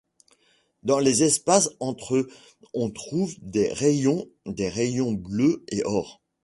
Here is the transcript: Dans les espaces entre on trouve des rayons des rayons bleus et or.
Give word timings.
Dans 0.81 0.97
les 0.97 1.21
espaces 1.21 1.69
entre 1.79 2.27
on 2.73 2.89
trouve 2.89 3.35
des 3.43 3.71
rayons 3.71 4.27
des 4.47 4.67
rayons 4.67 5.11
bleus 5.11 5.63
et 5.71 5.83
or. 5.85 6.23